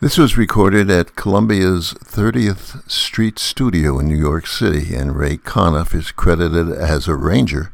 This 0.00 0.16
was 0.16 0.38
recorded 0.38 0.90
at 0.90 1.14
Columbia's 1.14 1.92
30th 1.92 2.90
Street 2.90 3.38
Studio 3.38 3.98
in 3.98 4.08
New 4.08 4.16
York 4.16 4.46
City, 4.46 4.94
and 4.94 5.14
Ray 5.14 5.36
Conniff 5.36 5.94
is 5.94 6.10
credited 6.10 6.70
as 6.70 7.06
arranger, 7.06 7.70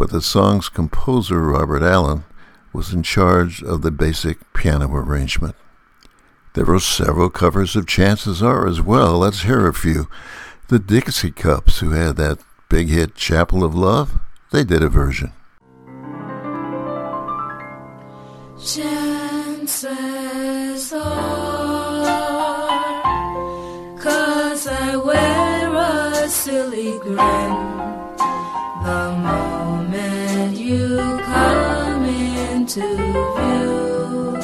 but 0.00 0.08
the 0.08 0.22
song's 0.22 0.70
composer, 0.70 1.42
Robert 1.42 1.82
Allen, 1.82 2.24
was 2.72 2.94
in 2.94 3.02
charge 3.02 3.62
of 3.62 3.82
the 3.82 3.90
basic 3.90 4.38
piano 4.54 4.90
arrangement. 4.90 5.54
There 6.54 6.64
were 6.64 6.80
several 6.80 7.28
covers 7.28 7.76
of 7.76 7.86
Chances 7.86 8.42
Are 8.42 8.66
as 8.66 8.80
well. 8.80 9.18
Let's 9.18 9.42
hear 9.42 9.68
a 9.68 9.74
few. 9.74 10.08
The 10.68 10.78
Dixie 10.78 11.30
Cups, 11.30 11.80
who 11.80 11.90
had 11.90 12.16
that 12.16 12.38
big 12.70 12.88
hit 12.88 13.14
Chapel 13.14 13.62
of 13.62 13.74
Love, 13.74 14.18
they 14.52 14.64
did 14.64 14.82
a 14.82 14.88
version. 14.88 15.34
Chances 18.58 19.84
are, 20.94 22.06
cause 24.00 24.66
I 24.66 24.96
wear 24.96 25.74
a 25.74 26.26
silly 26.26 26.98
grin 27.00 27.99
into 32.76 32.96
view. 33.36 34.38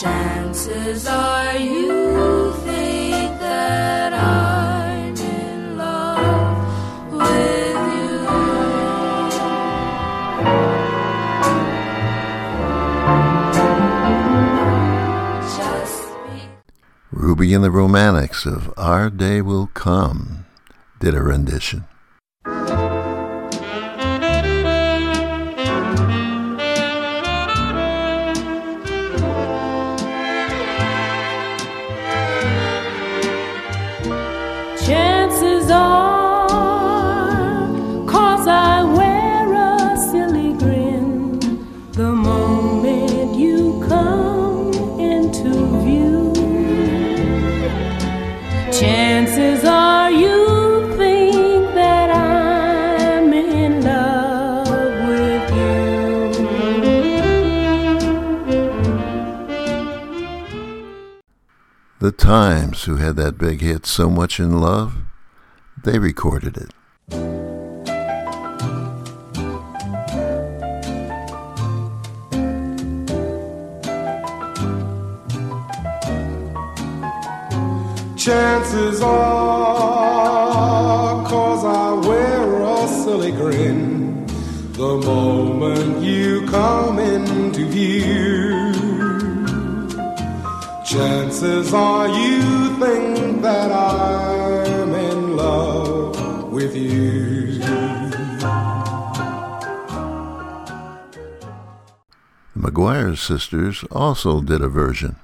Chances 0.00 1.06
are 1.06 1.56
you 1.56 2.52
think 2.64 3.40
that 3.40 4.12
I'm 4.12 5.16
in 5.16 5.76
love 5.76 7.12
with 7.12 7.76
you. 7.96 8.28
Ruby 17.10 17.54
and 17.54 17.64
the 17.64 17.70
Romantics 17.72 18.46
of 18.46 18.72
Our 18.76 19.10
Day 19.10 19.40
Will 19.40 19.68
Come 19.74 20.44
did 21.00 21.14
a 21.14 21.22
rendition. 21.22 21.86
Chances 48.78 49.64
are 49.64 50.08
you 50.08 50.96
think 50.96 51.74
that 51.74 52.10
I'm 52.10 53.32
in 53.32 53.82
love 53.82 54.68
with 55.08 55.50
you. 55.50 56.30
The 61.98 62.12
Times, 62.12 62.84
who 62.84 62.96
had 62.98 63.16
that 63.16 63.36
big 63.36 63.62
hit 63.62 63.84
So 63.84 64.08
Much 64.08 64.38
in 64.38 64.60
Love, 64.60 64.98
they 65.82 65.98
recorded 65.98 66.56
it. 66.56 66.70
Chances 78.28 79.00
are, 79.00 80.04
cause 81.26 81.64
I 81.64 81.94
wear 82.06 82.60
a 82.60 82.86
silly 82.86 83.32
grin 83.32 84.26
the 84.72 84.98
moment 84.98 86.02
you 86.04 86.46
come 86.48 86.98
into 86.98 87.64
view. 87.64 88.74
Chances 90.84 91.72
are 91.72 92.06
you 92.06 92.42
think 92.76 93.40
that 93.40 93.72
I'm 93.72 94.92
in 94.92 95.34
love 95.34 96.52
with 96.52 96.76
you. 96.76 97.60
The 102.52 102.60
McGuire 102.60 103.16
sisters 103.16 103.84
also 103.90 104.42
did 104.42 104.60
a 104.60 104.68
version. 104.68 105.16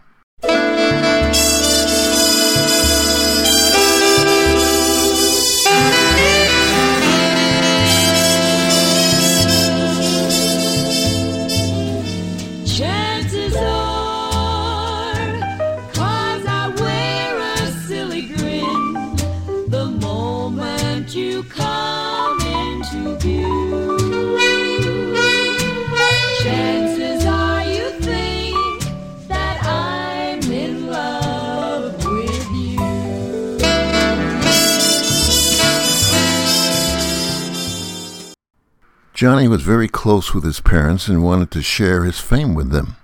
Johnny 39.25 39.49
was 39.49 39.63
very 39.63 39.89
close 39.89 40.35
with 40.35 40.45
his 40.45 40.61
parents 40.61 41.09
and 41.09 41.25
wanted 41.25 41.51
to 41.53 41.63
share 41.63 42.05
his 42.05 42.21
fame 42.21 42.55
with 42.55 42.69
them. 42.73 42.97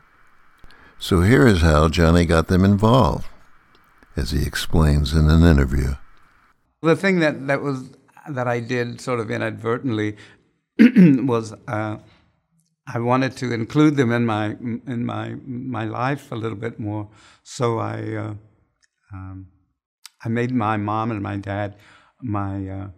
So 0.98 1.22
here 1.22 1.46
is 1.46 1.62
how 1.62 1.88
Johnny 1.88 2.26
got 2.26 2.48
them 2.48 2.62
involved, 2.62 3.26
as 4.16 4.30
he 4.30 4.42
explains 4.42 5.14
in 5.14 5.30
an 5.30 5.44
interview. 5.44 5.94
The 6.82 6.94
thing 6.94 7.20
that, 7.20 7.46
that 7.46 7.62
was 7.62 7.92
that 8.28 8.46
I 8.46 8.60
did 8.60 9.00
sort 9.00 9.18
of 9.18 9.30
inadvertently 9.30 10.18
was 10.78 11.54
uh, 11.66 11.96
I 12.86 12.98
wanted 12.98 13.34
to 13.38 13.54
include 13.54 13.96
them 13.96 14.12
in 14.12 14.26
my 14.26 14.58
in 14.86 15.06
my 15.06 15.36
my 15.46 15.86
life 15.86 16.30
a 16.32 16.36
little 16.36 16.58
bit 16.58 16.78
more. 16.78 17.08
So 17.44 17.78
I 17.78 17.96
uh, 18.24 18.34
um, 19.14 19.46
I 20.22 20.28
made 20.28 20.52
my 20.52 20.76
mom 20.76 21.12
and 21.12 21.22
my 21.22 21.38
dad 21.38 21.76
my 22.20 22.68
uh, 22.68 22.88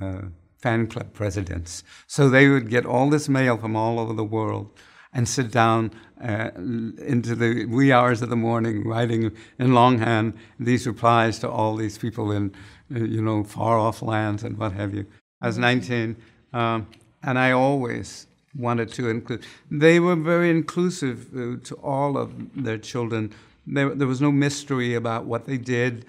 uh, 0.00 0.22
fan 0.62 0.86
club 0.86 1.12
presidents. 1.12 1.82
So 2.06 2.30
they 2.30 2.48
would 2.48 2.70
get 2.70 2.86
all 2.86 3.10
this 3.10 3.28
mail 3.28 3.58
from 3.58 3.76
all 3.76 3.98
over 3.98 4.14
the 4.14 4.24
world 4.24 4.70
and 5.12 5.28
sit 5.28 5.50
down 5.50 5.90
uh, 6.22 6.50
into 6.56 7.34
the 7.34 7.66
wee 7.66 7.92
hours 7.92 8.22
of 8.22 8.30
the 8.30 8.36
morning 8.36 8.84
writing 8.84 9.32
in 9.58 9.74
longhand 9.74 10.34
these 10.58 10.86
replies 10.86 11.38
to 11.40 11.50
all 11.50 11.76
these 11.76 11.98
people 11.98 12.30
in, 12.30 12.54
uh, 12.94 13.00
you 13.00 13.20
know, 13.20 13.44
far 13.44 13.78
off 13.78 14.00
lands 14.00 14.42
and 14.44 14.56
what 14.56 14.72
have 14.72 14.94
you. 14.94 15.04
I 15.42 15.48
was 15.48 15.58
19, 15.58 16.16
um, 16.52 16.86
and 17.22 17.38
I 17.38 17.50
always 17.50 18.26
wanted 18.56 18.92
to 18.92 19.08
include. 19.08 19.44
They 19.70 19.98
were 19.98 20.16
very 20.16 20.50
inclusive 20.50 21.28
uh, 21.34 21.56
to 21.64 21.74
all 21.82 22.16
of 22.16 22.32
their 22.54 22.78
children. 22.78 23.34
There, 23.66 23.94
there 23.94 24.08
was 24.08 24.20
no 24.20 24.30
mystery 24.30 24.94
about 24.94 25.24
what 25.24 25.46
they 25.46 25.58
did 25.58 26.06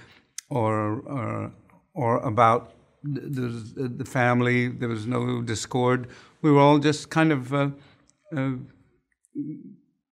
or, 0.50 1.02
or, 1.06 1.52
or 1.94 2.18
about 2.20 2.74
the, 3.04 3.48
the, 3.76 3.88
the 3.88 4.06
family. 4.06 4.68
There 4.68 4.90
was 4.90 5.06
no 5.06 5.42
discord. 5.42 6.08
We 6.42 6.52
were 6.52 6.60
all 6.60 6.80
just 6.80 7.10
kind 7.10 7.32
of 7.32 7.54
uh, 7.54 7.70
uh, 8.36 8.52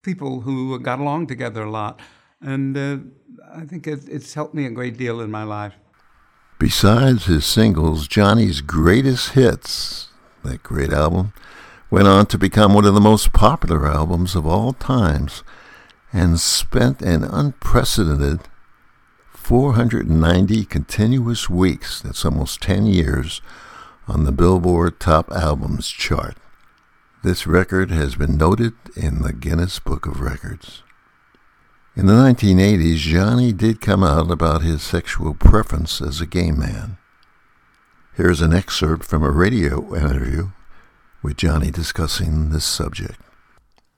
people 0.04 0.42
who 0.42 0.80
got 0.80 1.00
along 1.00 1.28
together 1.28 1.64
a 1.64 1.72
lot. 1.72 2.00
And 2.42 2.78
uh, 2.78 2.98
I 3.54 3.66
think 3.66 3.88
it, 3.88 4.08
it's 4.10 4.34
helped 4.34 4.54
me 4.54 4.66
a 4.66 4.72
great 4.72 4.98
deal 4.98 5.22
in 5.22 5.32
my 5.32 5.44
life. 5.44 5.74
Besides 6.60 7.26
his 7.26 7.46
singles, 7.46 8.08
Johnny's 8.08 8.62
greatest 8.62 9.30
hits, 9.30 10.10
that 10.44 10.62
great 10.62 10.94
album, 10.94 11.34
went 11.90 12.08
on 12.08 12.26
to 12.28 12.38
become 12.38 12.74
one 12.74 12.86
of 12.86 12.94
the 12.94 13.02
most 13.02 13.34
popular 13.34 13.88
albums 13.88 14.36
of 14.36 14.46
all 14.46 14.74
times 14.74 15.44
and 16.14 16.40
spent 16.40 17.02
an 17.02 17.24
unprecedented 17.24 18.42
490 19.52 20.64
continuous 20.64 21.50
weeks, 21.50 22.00
that's 22.00 22.24
almost 22.24 22.62
10 22.62 22.86
years, 22.86 23.42
on 24.08 24.24
the 24.24 24.32
Billboard 24.32 24.98
Top 24.98 25.30
Albums 25.30 25.90
chart. 25.90 26.38
This 27.22 27.46
record 27.46 27.92
has 27.92 28.16
been 28.16 28.38
noted 28.38 28.76
in 28.96 29.24
the 29.24 29.34
Guinness 29.34 29.78
Book 29.78 30.06
of 30.06 30.22
Records. 30.22 30.84
In 31.98 32.06
the 32.06 32.14
1980s, 32.14 32.96
Johnny 32.96 33.52
did 33.52 33.82
come 33.82 34.06
out 34.06 34.32
about 34.32 34.62
his 34.62 34.84
sexual 34.84 35.34
preference 35.34 36.02
as 36.02 36.22
a 36.22 36.26
gay 36.26 36.52
man. 36.52 36.98
Here's 38.16 38.40
an 38.40 38.54
excerpt 38.54 39.04
from 39.04 39.22
a 39.22 39.32
radio 39.32 39.94
interview 39.94 40.52
with 41.22 41.36
Johnny 41.36 41.72
discussing 41.72 42.52
this 42.52 42.64
subject. 42.64 43.20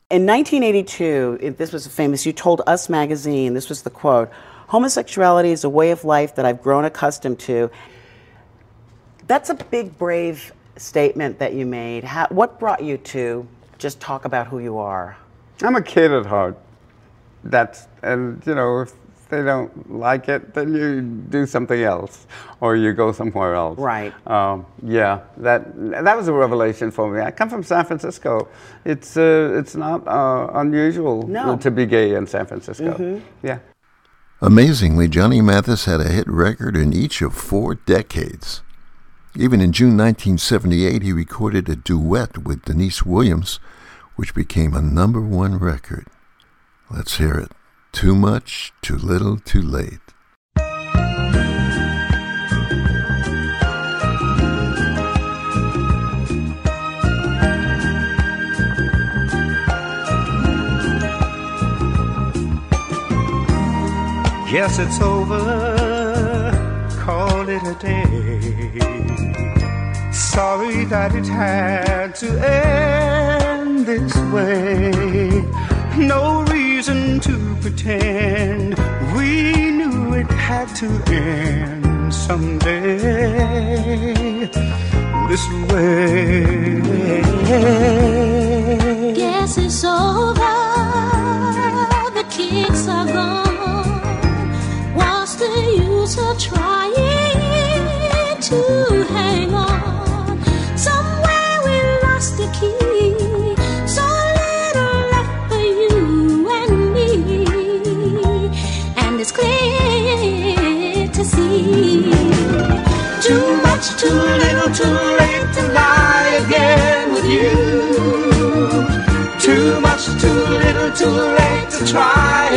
In 0.09 0.25
1982, 0.25 1.55
this 1.59 1.71
was 1.71 1.85
famous, 1.85 2.25
you 2.25 2.33
told 2.33 2.63
Us 2.65 2.89
Magazine, 2.89 3.53
this 3.53 3.69
was 3.69 3.83
the 3.83 3.91
quote 3.91 4.31
homosexuality 4.73 5.51
is 5.51 5.63
a 5.63 5.69
way 5.69 5.91
of 5.91 6.03
life 6.03 6.33
that 6.33 6.45
I've 6.45 6.61
grown 6.63 6.83
accustomed 6.83 7.37
to. 7.41 7.69
That's 9.27 9.49
a 9.51 9.53
big, 9.53 9.97
brave 9.99 10.51
statement 10.77 11.37
that 11.37 11.53
you 11.53 11.65
made. 11.67 12.03
How, 12.03 12.25
what 12.29 12.59
brought 12.59 12.83
you 12.83 12.97
to 13.13 13.47
just 13.77 14.01
talk 14.01 14.25
about 14.25 14.47
who 14.47 14.57
you 14.57 14.79
are? 14.79 15.15
I'm 15.61 15.75
a 15.75 15.81
kid 15.81 16.11
at 16.11 16.25
heart. 16.25 16.57
That's 17.43 17.87
and 18.01 18.41
you 18.47 18.55
know 18.55 18.81
if 18.81 18.93
they 19.29 19.43
don't 19.43 19.71
like 19.91 20.27
it, 20.27 20.53
then 20.55 20.73
you 20.73 21.01
do 21.01 21.45
something 21.45 21.81
else, 21.83 22.25
or 22.61 22.75
you 22.75 22.93
go 22.93 23.11
somewhere 23.11 23.53
else. 23.53 23.77
Right. 23.77 24.13
Um, 24.27 24.65
yeah, 24.81 25.19
that 25.37 25.61
that 26.05 26.17
was 26.17 26.27
a 26.29 26.33
revelation 26.33 26.89
for 26.89 27.11
me. 27.13 27.21
I 27.21 27.31
come 27.31 27.49
from 27.49 27.63
San 27.63 27.85
Francisco. 27.85 28.47
It's 28.85 29.17
uh, 29.17 29.59
it's 29.59 29.75
not 29.75 30.07
uh, 30.07 30.47
unusual 30.53 31.27
No. 31.27 31.57
to 31.57 31.69
be 31.69 31.85
gay 31.85 32.15
in 32.15 32.25
San 32.25 32.45
Francisco. 32.47 32.93
Mhm. 32.97 33.21
Yeah. 33.43 33.59
Amazingly, 34.43 35.07
Johnny 35.07 35.39
Mathis 35.39 35.85
had 35.85 36.01
a 36.01 36.09
hit 36.09 36.27
record 36.27 36.75
in 36.75 36.91
each 36.91 37.21
of 37.21 37.33
four 37.33 37.75
decades. 37.75 38.61
Even 39.37 39.61
in 39.61 39.71
June 39.71 39.95
1978, 39.95 41.01
he 41.01 41.13
recorded 41.13 41.69
a 41.69 41.77
duet 41.77 42.39
with 42.39 42.65
Deniece 42.65 43.03
Williams, 43.05 43.61
which 44.17 44.35
became 44.35 44.73
a 44.73 44.81
number 44.81 45.21
one 45.21 45.59
record. 45.59 46.07
Let's 46.91 47.19
hear 47.19 47.35
it. 47.35 47.53
Too 47.93 48.15
much, 48.15 48.73
too 48.81 48.97
little, 48.97 49.37
too 49.37 49.61
late. 49.61 50.02
Guess 64.53 64.77
it's 64.77 65.01
over, 65.01 66.51
call 66.99 67.49
it 67.49 67.63
a 67.63 67.73
day. 67.81 68.81
Sorry 70.11 70.85
that 70.85 71.15
it 71.15 71.25
had 71.25 72.13
to 72.17 72.27
end 72.39 73.87
this 73.87 74.15
way. 74.31 74.91
No 75.97 76.43
reason 76.43 77.19
to 77.21 77.55
pretend 77.61 78.75
we 79.17 79.53
knew 79.71 80.13
it 80.13 80.29
had 80.29 80.67
to 80.75 80.85
end 81.11 82.13
someday. 82.13 82.93
This 85.29 85.47
way. 85.71 86.43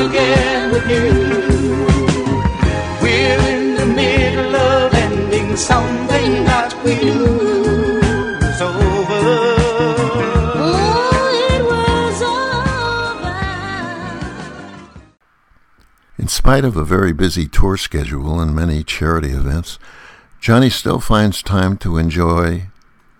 Again 0.08 0.70
with 0.70 0.88
you. 0.88 1.02
We're 3.02 3.40
in 3.54 3.74
the 3.74 3.86
middle 3.86 4.54
of 4.54 4.94
ending 4.94 5.56
something 5.56 6.44
that 6.44 6.74
we 6.84 6.94
knew 6.94 7.98
was 8.40 8.60
over. 8.60 9.24
Oh, 10.58 11.48
it 11.50 11.62
was 11.64 12.22
over. 12.22 13.36
In 16.18 16.28
spite 16.28 16.64
of 16.64 16.76
a 16.76 16.84
very 16.84 17.12
busy 17.12 17.48
tour 17.48 17.76
schedule 17.76 18.40
and 18.40 18.54
many 18.54 18.84
charity 18.84 19.30
events, 19.30 19.78
Johnny 20.40 20.70
still 20.70 21.00
finds 21.00 21.42
time 21.42 21.76
to 21.78 21.96
enjoy 21.96 22.68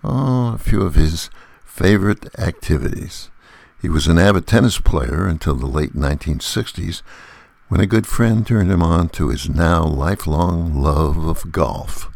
oh, 0.03 0.53
a 0.53 0.57
few 0.57 0.81
of 0.83 0.95
his 0.95 1.29
favorite 1.65 2.39
activities. 2.39 3.29
He 3.87 3.93
was 3.99 4.07
an 4.07 4.19
avid 4.19 4.45
tennis 4.45 4.81
player 4.81 5.27
until 5.27 5.55
the 5.55 5.65
late 5.65 5.93
1960s 5.93 7.03
when 7.69 7.79
a 7.79 7.85
good 7.87 8.05
friend 8.05 8.45
turned 8.45 8.69
him 8.69 8.83
on 8.83 9.07
to 9.11 9.29
his 9.29 9.47
now 9.47 9.85
lifelong 9.85 10.75
love 10.75 11.25
of 11.25 11.53
golf. 11.53 12.11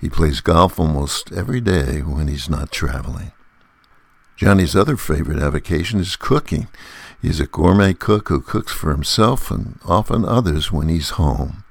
He 0.00 0.08
plays 0.08 0.40
golf 0.40 0.80
almost 0.80 1.30
every 1.30 1.60
day 1.60 2.00
when 2.00 2.26
he's 2.26 2.48
not 2.48 2.72
traveling. 2.72 3.32
Johnny's 4.34 4.74
other 4.74 4.96
favorite 4.96 5.42
avocation 5.42 6.00
is 6.00 6.16
cooking. 6.16 6.68
He's 7.20 7.38
a 7.38 7.46
gourmet 7.46 7.92
cook 7.92 8.30
who 8.30 8.40
cooks 8.40 8.72
for 8.72 8.92
himself 8.92 9.50
and 9.50 9.78
often 9.84 10.24
others 10.24 10.72
when 10.72 10.88
he's 10.88 11.20
home. 11.20 11.64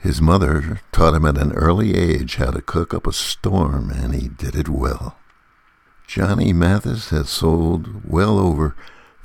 His 0.00 0.20
mother 0.20 0.82
taught 0.92 1.14
him 1.14 1.24
at 1.24 1.38
an 1.38 1.54
early 1.54 1.94
age 1.94 2.36
how 2.36 2.50
to 2.50 2.60
cook 2.60 2.92
up 2.92 3.06
a 3.06 3.12
storm, 3.14 3.88
and 3.88 4.14
he 4.14 4.28
did 4.28 4.54
it 4.54 4.68
well. 4.68 5.16
Johnny 6.06 6.52
Mathis 6.52 7.10
has 7.10 7.28
sold 7.28 8.08
well 8.08 8.38
over 8.38 8.76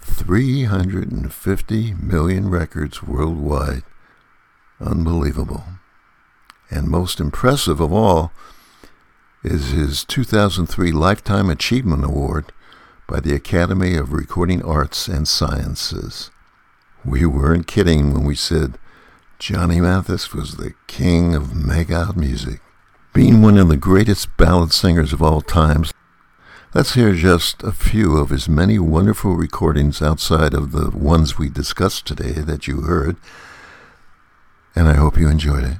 350 0.02 1.94
million 1.94 2.50
records 2.50 3.04
worldwide. 3.04 3.84
Unbelievable. 4.80 5.64
And 6.70 6.88
most 6.88 7.20
impressive 7.20 7.80
of 7.80 7.94
all, 7.94 8.32
is 9.44 9.72
his 9.72 10.04
2003 10.06 10.92
Lifetime 10.92 11.50
Achievement 11.50 12.06
Award 12.06 12.52
by 13.08 13.20
the 13.20 13.34
Academy 13.34 13.96
of 13.96 14.14
Recording 14.14 14.64
Arts 14.64 15.08
and 15.08 15.28
Sciences. 15.28 16.30
We 17.04 17.26
weren't 17.26 17.68
kidding 17.68 18.14
when 18.14 18.24
we 18.24 18.36
said 18.36 18.78
Johnny 19.40 19.82
Mathis 19.82 20.34
was 20.34 20.56
the 20.56 20.74
king 20.86 21.34
of 21.34 21.56
make-out 21.56 22.16
music. 22.16 22.62
Being 23.14 23.42
one 23.42 23.58
of 23.58 23.68
the 23.68 23.78
greatest 23.78 24.38
ballad 24.38 24.72
singers 24.72 25.12
of 25.12 25.22
all 25.22 25.42
times, 25.42 25.92
let's 26.74 26.94
hear 26.94 27.14
just 27.14 27.64
a 27.64 27.72
few 27.72 28.18
of 28.18 28.30
his 28.30 28.48
many 28.48 28.80
wonderful 28.80 29.36
recordings 29.36 30.02
outside 30.02 30.54
of 30.54 30.72
the 30.72 30.90
ones 30.92 31.38
we 31.38 31.50
discussed 31.50 32.06
today 32.06 32.32
that 32.32 32.66
you 32.68 32.82
heard, 32.82 33.18
and 34.76 34.88
I 34.88 34.94
hope 34.94 35.18
you 35.18 35.28
enjoyed 35.28 35.66
it. 35.66 35.78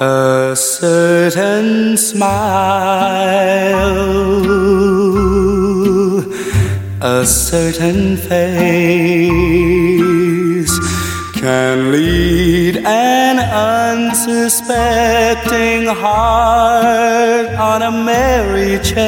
A 0.00 0.56
certain 0.56 1.96
smile, 1.96 2.32
a 7.00 7.24
certain 7.24 8.16
face 8.16 9.52
can 11.42 11.90
lead 11.90 12.76
an 12.76 13.40
unsuspecting 13.98 15.86
heart 15.86 17.46
on 17.70 17.82
a 17.82 17.90
merry 17.90 18.78
chase. 18.78 19.02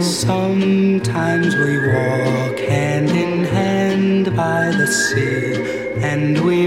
Sometimes 0.00 1.56
we 1.56 1.78
walk 1.78 2.58
hand 2.58 3.08
in 3.08 3.44
hand 3.44 4.36
by 4.36 4.70
the 4.70 4.86
sea, 4.86 5.54
and 6.02 6.38
we 6.44 6.61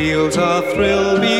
heart 0.00 0.06
feels 0.06 0.36
a 0.38 1.39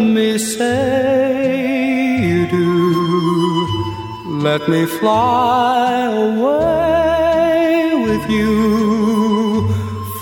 Me, 0.00 0.38
say 0.38 1.80
you 2.28 2.46
do. 2.46 2.70
Let 4.48 4.68
me 4.68 4.86
fly 4.86 6.04
away 6.26 7.94
with 8.06 8.30
you. 8.30 9.68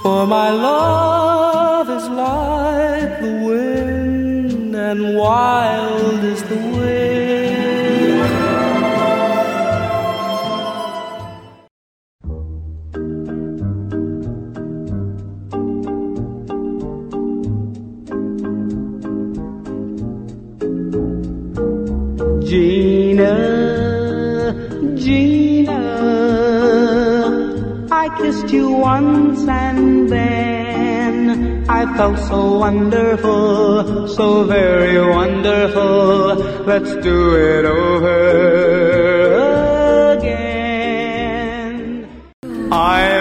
For 0.03 0.27
my 0.27 0.51
love 0.51 1.89
is 1.89 2.09
like 2.09 3.21
the 3.21 3.33
wind, 3.49 4.75
and 4.75 5.17
wild 5.17 6.25
is 6.25 6.43
the 6.43 6.57
wind. 6.57 7.08
And 29.51 30.09
then 30.09 31.65
I 31.69 31.85
felt 31.97 32.19
so 32.19 32.59
wonderful, 32.59 34.09
so 34.09 34.45
very 34.45 34.99
wonderful. 35.01 36.37
Let's 36.65 36.95
do 36.97 37.35
it 37.37 37.65
over 37.65 38.19
again. 40.19 42.09
I 42.73 43.18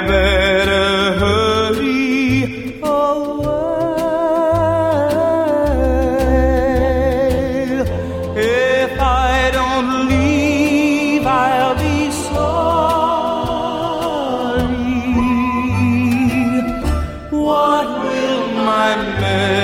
will 18.95 19.56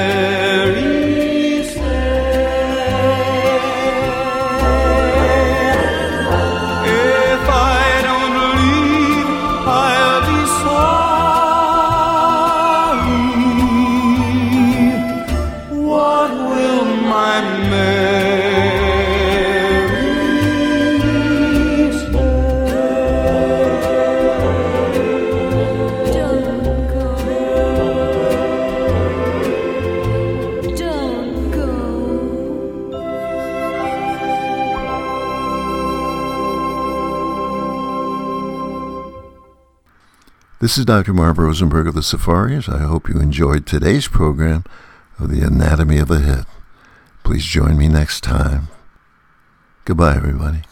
This 40.63 40.77
is 40.77 40.85
Dr. 40.85 41.11
Marv 41.11 41.39
Rosenberg 41.39 41.87
of 41.87 41.93
the 41.93 42.01
Safaris. 42.01 42.69
I 42.69 42.77
hope 42.77 43.09
you 43.09 43.19
enjoyed 43.19 43.65
today's 43.65 44.07
program 44.07 44.63
of 45.19 45.29
The 45.29 45.41
Anatomy 45.41 45.97
of 45.97 46.09
a 46.09 46.19
Hit. 46.19 46.45
Please 47.25 47.43
join 47.43 47.77
me 47.77 47.89
next 47.89 48.21
time. 48.21 48.69
Goodbye, 49.83 50.15
everybody. 50.15 50.63